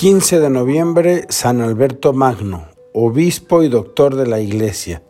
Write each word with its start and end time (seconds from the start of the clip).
15 0.00 0.40
de 0.40 0.48
noviembre, 0.48 1.26
San 1.28 1.60
Alberto 1.60 2.14
Magno, 2.14 2.68
obispo 2.94 3.62
y 3.62 3.68
doctor 3.68 4.16
de 4.16 4.26
la 4.26 4.40
Iglesia. 4.40 5.02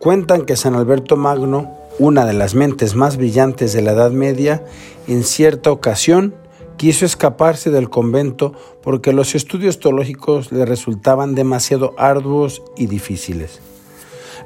Cuentan 0.00 0.46
que 0.46 0.56
San 0.56 0.74
Alberto 0.74 1.16
Magno, 1.16 1.78
una 2.00 2.26
de 2.26 2.32
las 2.32 2.56
mentes 2.56 2.96
más 2.96 3.16
brillantes 3.16 3.72
de 3.72 3.82
la 3.82 3.92
Edad 3.92 4.10
Media, 4.10 4.64
en 5.06 5.22
cierta 5.22 5.70
ocasión 5.70 6.34
quiso 6.76 7.06
escaparse 7.06 7.70
del 7.70 7.88
convento 7.88 8.52
porque 8.82 9.12
los 9.12 9.36
estudios 9.36 9.78
teológicos 9.78 10.50
le 10.50 10.66
resultaban 10.66 11.36
demasiado 11.36 11.94
arduos 11.98 12.64
y 12.76 12.86
difíciles. 12.86 13.60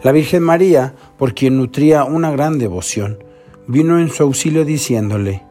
La 0.03 0.13
Virgen 0.13 0.43
María, 0.43 0.95
por 1.17 1.33
quien 1.33 1.57
nutría 1.57 2.05
una 2.05 2.31
gran 2.33 2.59
devoción, 2.59 3.25
vino 3.67 3.99
en 3.99 4.11
su 4.11 4.25
auxilio 4.25 4.67
diciéndole, 4.67 5.43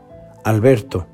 Alberto, 0.44 1.08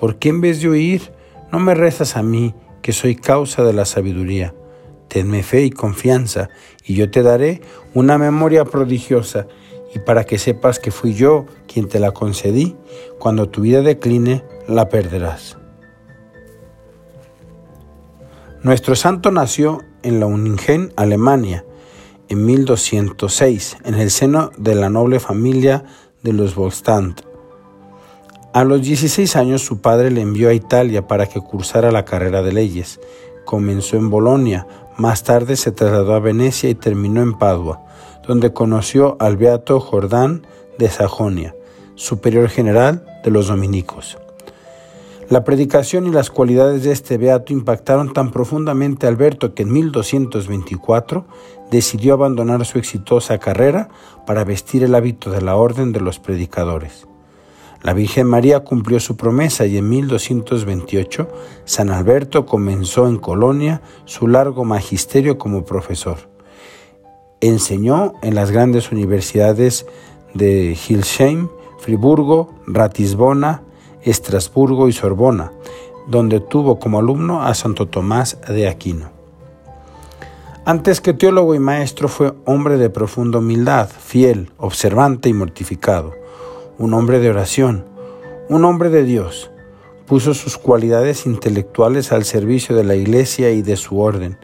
¿por 0.00 0.16
qué 0.16 0.30
en 0.30 0.40
vez 0.40 0.60
de 0.60 0.70
huir 0.70 1.19
no 1.52 1.58
me 1.58 1.74
rezas 1.74 2.16
a 2.16 2.22
mí, 2.22 2.54
que 2.82 2.92
soy 2.92 3.16
causa 3.16 3.62
de 3.62 3.72
la 3.72 3.84
sabiduría? 3.84 4.54
Tenme 5.08 5.42
fe 5.42 5.64
y 5.64 5.70
confianza, 5.70 6.48
y 6.84 6.94
yo 6.94 7.10
te 7.10 7.22
daré 7.22 7.60
una 7.94 8.18
memoria 8.18 8.64
prodigiosa, 8.64 9.46
y 9.94 9.98
para 9.98 10.24
que 10.24 10.38
sepas 10.38 10.78
que 10.78 10.90
fui 10.90 11.14
yo 11.14 11.46
quien 11.66 11.88
te 11.88 11.98
la 11.98 12.12
concedí, 12.12 12.76
cuando 13.18 13.48
tu 13.48 13.62
vida 13.62 13.82
decline, 13.82 14.44
la 14.68 14.88
perderás. 14.88 15.58
Nuestro 18.62 18.94
santo 18.94 19.30
nació 19.30 19.82
en 20.02 20.20
la 20.20 20.26
Uningen, 20.26 20.92
Alemania, 20.96 21.64
en 22.28 22.44
1206, 22.44 23.78
en 23.84 23.94
el 23.94 24.10
seno 24.10 24.50
de 24.56 24.74
la 24.74 24.90
noble 24.90 25.18
familia 25.18 25.84
de 26.22 26.32
los 26.32 26.54
Volstand. 26.54 27.29
A 28.52 28.64
los 28.64 28.82
16 28.82 29.36
años 29.36 29.62
su 29.62 29.80
padre 29.80 30.10
le 30.10 30.22
envió 30.22 30.48
a 30.48 30.54
Italia 30.54 31.06
para 31.06 31.26
que 31.26 31.40
cursara 31.40 31.92
la 31.92 32.04
carrera 32.04 32.42
de 32.42 32.52
leyes. 32.52 32.98
Comenzó 33.44 33.96
en 33.96 34.10
Bolonia, 34.10 34.66
más 34.98 35.22
tarde 35.22 35.54
se 35.54 35.70
trasladó 35.70 36.14
a 36.14 36.18
Venecia 36.18 36.68
y 36.68 36.74
terminó 36.74 37.22
en 37.22 37.38
Padua, 37.38 37.80
donde 38.26 38.52
conoció 38.52 39.16
al 39.20 39.36
beato 39.36 39.78
Jordán 39.78 40.48
de 40.78 40.90
Sajonia, 40.90 41.54
superior 41.94 42.48
general 42.48 43.06
de 43.22 43.30
los 43.30 43.46
dominicos. 43.46 44.18
La 45.28 45.44
predicación 45.44 46.08
y 46.08 46.10
las 46.10 46.28
cualidades 46.28 46.82
de 46.82 46.90
este 46.90 47.18
beato 47.18 47.52
impactaron 47.52 48.12
tan 48.12 48.32
profundamente 48.32 49.06
a 49.06 49.10
Alberto 49.10 49.54
que 49.54 49.62
en 49.62 49.72
1224 49.72 51.24
decidió 51.70 52.14
abandonar 52.14 52.66
su 52.66 52.80
exitosa 52.80 53.38
carrera 53.38 53.90
para 54.26 54.42
vestir 54.42 54.82
el 54.82 54.96
hábito 54.96 55.30
de 55.30 55.40
la 55.40 55.54
orden 55.54 55.92
de 55.92 56.00
los 56.00 56.18
predicadores. 56.18 57.06
La 57.82 57.94
Virgen 57.94 58.26
María 58.26 58.60
cumplió 58.60 59.00
su 59.00 59.16
promesa 59.16 59.64
y 59.64 59.78
en 59.78 59.88
1228 59.88 61.28
San 61.64 61.90
Alberto 61.90 62.44
comenzó 62.44 63.08
en 63.08 63.16
Colonia 63.16 63.80
su 64.04 64.28
largo 64.28 64.64
magisterio 64.64 65.38
como 65.38 65.64
profesor. 65.64 66.18
Enseñó 67.40 68.12
en 68.20 68.34
las 68.34 68.50
grandes 68.50 68.92
universidades 68.92 69.86
de 70.34 70.76
Hilsheim, 70.76 71.48
Friburgo, 71.78 72.54
Ratisbona, 72.66 73.62
Estrasburgo 74.02 74.88
y 74.88 74.92
Sorbona, 74.92 75.52
donde 76.06 76.40
tuvo 76.40 76.78
como 76.78 76.98
alumno 76.98 77.42
a 77.42 77.54
Santo 77.54 77.88
Tomás 77.88 78.38
de 78.46 78.68
Aquino. 78.68 79.10
Antes 80.66 81.00
que 81.00 81.14
teólogo 81.14 81.54
y 81.54 81.58
maestro 81.58 82.08
fue 82.08 82.34
hombre 82.44 82.76
de 82.76 82.90
profunda 82.90 83.38
humildad, 83.38 83.88
fiel, 83.88 84.52
observante 84.58 85.30
y 85.30 85.32
mortificado, 85.32 86.12
un 86.80 86.94
hombre 86.94 87.20
de 87.20 87.28
oración, 87.28 87.84
un 88.48 88.64
hombre 88.64 88.88
de 88.88 89.04
Dios. 89.04 89.50
Puso 90.06 90.32
sus 90.32 90.56
cualidades 90.56 91.26
intelectuales 91.26 92.10
al 92.10 92.24
servicio 92.24 92.74
de 92.74 92.84
la 92.84 92.94
Iglesia 92.94 93.50
y 93.50 93.60
de 93.60 93.76
su 93.76 94.00
orden. 94.00 94.38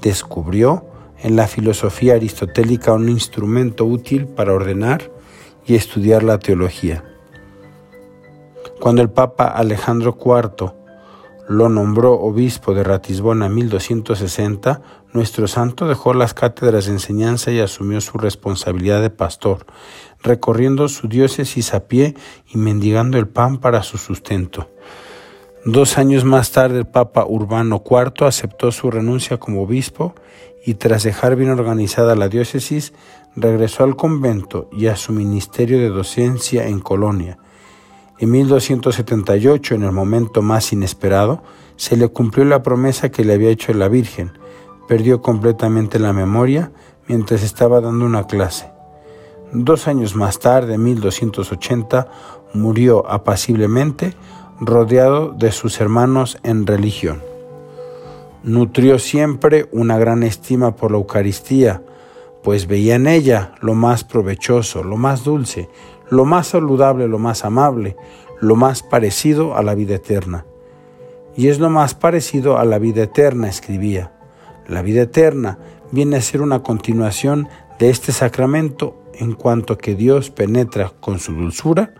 Descubrió 0.00 0.86
en 1.18 1.34
la 1.34 1.48
filosofía 1.48 2.14
aristotélica 2.14 2.92
un 2.92 3.08
instrumento 3.08 3.84
útil 3.84 4.26
para 4.28 4.52
ordenar 4.52 5.10
y 5.66 5.74
estudiar 5.74 6.22
la 6.22 6.38
teología. 6.38 7.02
Cuando 8.78 9.02
el 9.02 9.10
Papa 9.10 9.46
Alejandro 9.48 10.16
IV 10.24 10.72
lo 11.48 11.68
nombró 11.68 12.14
obispo 12.14 12.74
de 12.74 12.84
Ratisbona 12.84 13.46
en 13.46 13.54
1260, 13.54 14.82
nuestro 15.12 15.48
santo 15.48 15.88
dejó 15.88 16.14
las 16.14 16.34
cátedras 16.34 16.86
de 16.86 16.92
enseñanza 16.92 17.50
y 17.50 17.60
asumió 17.60 18.00
su 18.00 18.16
responsabilidad 18.18 19.02
de 19.02 19.10
pastor, 19.10 19.66
recorriendo 20.22 20.88
su 20.88 21.08
diócesis 21.08 21.74
a 21.74 21.86
pie 21.88 22.14
y 22.46 22.58
mendigando 22.58 23.18
el 23.18 23.28
pan 23.28 23.58
para 23.58 23.82
su 23.82 23.98
sustento. 23.98 24.70
Dos 25.64 25.98
años 25.98 26.24
más 26.24 26.50
tarde 26.50 26.78
el 26.78 26.86
Papa 26.86 27.24
Urbano 27.24 27.82
IV 27.88 28.26
aceptó 28.26 28.72
su 28.72 28.90
renuncia 28.90 29.38
como 29.38 29.62
obispo 29.62 30.14
y 30.64 30.74
tras 30.74 31.02
dejar 31.02 31.36
bien 31.36 31.50
organizada 31.50 32.14
la 32.14 32.28
diócesis, 32.28 32.92
regresó 33.36 33.84
al 33.84 33.96
convento 33.96 34.68
y 34.72 34.86
a 34.86 34.96
su 34.96 35.12
ministerio 35.12 35.78
de 35.78 35.88
docencia 35.88 36.66
en 36.66 36.80
Colonia, 36.80 37.38
en 38.22 38.30
1278, 38.30 39.74
en 39.74 39.82
el 39.82 39.90
momento 39.90 40.42
más 40.42 40.72
inesperado, 40.72 41.42
se 41.74 41.96
le 41.96 42.06
cumplió 42.06 42.44
la 42.44 42.62
promesa 42.62 43.10
que 43.10 43.24
le 43.24 43.32
había 43.32 43.50
hecho 43.50 43.74
la 43.74 43.88
Virgen. 43.88 44.30
Perdió 44.86 45.20
completamente 45.20 45.98
la 45.98 46.12
memoria 46.12 46.70
mientras 47.08 47.42
estaba 47.42 47.80
dando 47.80 48.04
una 48.04 48.28
clase. 48.28 48.70
Dos 49.52 49.88
años 49.88 50.14
más 50.14 50.38
tarde, 50.38 50.74
en 50.74 50.84
1280, 50.84 52.06
murió 52.54 53.10
apaciblemente, 53.10 54.14
rodeado 54.60 55.32
de 55.32 55.50
sus 55.50 55.80
hermanos 55.80 56.38
en 56.44 56.64
religión. 56.64 57.24
Nutrió 58.44 59.00
siempre 59.00 59.68
una 59.72 59.98
gran 59.98 60.22
estima 60.22 60.76
por 60.76 60.92
la 60.92 60.98
Eucaristía, 60.98 61.82
pues 62.44 62.68
veía 62.68 62.94
en 62.94 63.08
ella 63.08 63.56
lo 63.60 63.74
más 63.74 64.04
provechoso, 64.04 64.84
lo 64.84 64.96
más 64.96 65.24
dulce, 65.24 65.68
lo 66.12 66.26
más 66.26 66.48
saludable, 66.48 67.08
lo 67.08 67.18
más 67.18 67.42
amable, 67.42 67.96
lo 68.38 68.54
más 68.54 68.82
parecido 68.82 69.56
a 69.56 69.62
la 69.62 69.74
vida 69.74 69.94
eterna. 69.94 70.44
Y 71.34 71.48
es 71.48 71.58
lo 71.58 71.70
más 71.70 71.94
parecido 71.94 72.58
a 72.58 72.66
la 72.66 72.78
vida 72.78 73.04
eterna, 73.04 73.48
escribía. 73.48 74.12
La 74.68 74.82
vida 74.82 75.02
eterna 75.02 75.58
viene 75.90 76.16
a 76.16 76.20
ser 76.20 76.42
una 76.42 76.62
continuación 76.62 77.48
de 77.78 77.88
este 77.88 78.12
sacramento 78.12 79.02
en 79.14 79.32
cuanto 79.32 79.78
que 79.78 79.94
Dios 79.94 80.28
penetra 80.28 80.92
con 81.00 81.18
su 81.18 81.32
dulzura 81.32 81.94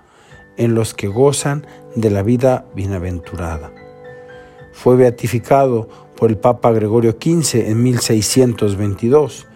en 0.58 0.74
los 0.74 0.92
que 0.92 1.08
gozan 1.08 1.66
de 1.96 2.10
la 2.10 2.22
vida 2.22 2.66
bienaventurada. 2.74 3.72
Fue 4.74 4.94
beatificado 4.94 5.88
por 6.18 6.28
el 6.28 6.36
Papa 6.36 6.70
Gregorio 6.70 7.12
XV 7.12 7.66
en 7.66 7.82
1622. 7.82 9.46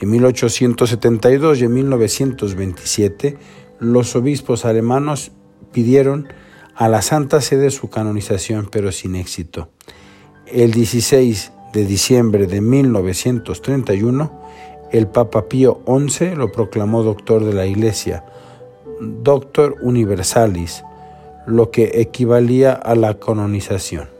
En 0.00 0.10
1872 0.10 1.60
y 1.60 1.64
en 1.64 1.74
1927 1.74 3.36
los 3.80 4.16
obispos 4.16 4.64
alemanos 4.64 5.32
pidieron 5.72 6.28
a 6.74 6.88
la 6.88 7.02
Santa 7.02 7.40
Sede 7.40 7.70
su 7.70 7.90
canonización, 7.90 8.68
pero 8.70 8.92
sin 8.92 9.16
éxito. 9.16 9.68
El 10.46 10.70
16 10.72 11.52
de 11.72 11.84
diciembre 11.84 12.46
de 12.46 12.60
1931, 12.60 14.32
el 14.92 15.06
Papa 15.06 15.48
Pío 15.48 15.82
XI 15.86 16.34
lo 16.34 16.50
proclamó 16.50 17.02
doctor 17.02 17.44
de 17.44 17.52
la 17.52 17.66
Iglesia, 17.66 18.24
Doctor 19.00 19.76
Universalis, 19.82 20.82
lo 21.46 21.70
que 21.70 22.00
equivalía 22.00 22.72
a 22.72 22.94
la 22.94 23.18
canonización. 23.18 24.17